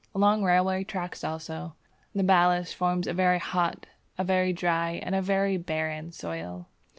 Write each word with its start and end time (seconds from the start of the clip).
Along 0.15 0.41
railway 0.41 0.83
tracks, 0.83 1.23
also, 1.23 1.75
the 2.15 2.23
ballast 2.23 2.73
forms 2.73 3.05
a 3.05 3.13
very 3.13 3.37
hot, 3.37 3.85
a 4.17 4.23
very 4.23 4.51
dry, 4.51 4.93
and 5.03 5.13
a 5.13 5.21
very 5.21 5.57
barren 5.57 6.11
soil. 6.11 6.69